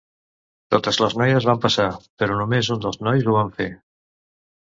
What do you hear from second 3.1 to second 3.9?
ho van fer.